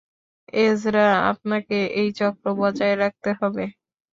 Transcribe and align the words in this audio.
Ezra, 0.61 1.01
আপনাকে 1.31 1.77
এই 1.95 2.09
চক্র 2.19 2.45
বজায় 2.59 2.95
রাখতে 2.97 3.29
হবে। 3.39 3.63